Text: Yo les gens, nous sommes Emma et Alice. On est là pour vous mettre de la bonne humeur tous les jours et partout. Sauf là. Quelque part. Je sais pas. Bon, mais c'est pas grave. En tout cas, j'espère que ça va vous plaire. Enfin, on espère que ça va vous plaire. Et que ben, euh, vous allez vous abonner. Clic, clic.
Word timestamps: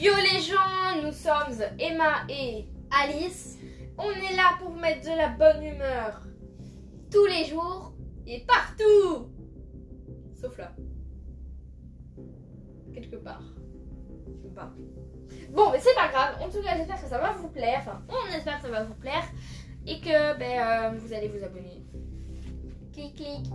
Yo 0.00 0.12
les 0.16 0.40
gens, 0.40 1.04
nous 1.04 1.12
sommes 1.12 1.62
Emma 1.78 2.24
et 2.26 2.64
Alice. 2.90 3.58
On 3.98 4.10
est 4.10 4.34
là 4.34 4.56
pour 4.58 4.70
vous 4.70 4.78
mettre 4.78 5.02
de 5.02 5.14
la 5.14 5.28
bonne 5.28 5.62
humeur 5.62 6.22
tous 7.10 7.26
les 7.26 7.44
jours 7.44 7.92
et 8.26 8.40
partout. 8.46 9.28
Sauf 10.40 10.56
là. 10.56 10.72
Quelque 12.94 13.16
part. 13.16 13.42
Je 14.26 14.48
sais 14.48 14.54
pas. 14.54 14.72
Bon, 15.52 15.70
mais 15.70 15.80
c'est 15.80 15.94
pas 15.94 16.08
grave. 16.08 16.36
En 16.40 16.48
tout 16.48 16.62
cas, 16.62 16.78
j'espère 16.78 17.02
que 17.02 17.06
ça 17.06 17.18
va 17.18 17.32
vous 17.32 17.48
plaire. 17.48 17.80
Enfin, 17.80 18.00
on 18.08 18.34
espère 18.34 18.56
que 18.56 18.62
ça 18.62 18.70
va 18.70 18.84
vous 18.84 18.94
plaire. 18.94 19.24
Et 19.86 20.00
que 20.00 20.38
ben, 20.38 20.94
euh, 20.94 20.98
vous 20.98 21.12
allez 21.12 21.28
vous 21.28 21.44
abonner. 21.44 21.84
Clic, 22.94 23.16
clic. 23.16 23.52